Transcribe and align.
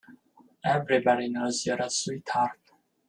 Everybody 0.65 1.29
knows 1.29 1.63
you're 1.67 1.79
a 1.79 1.87
sweetheart. 1.91 2.59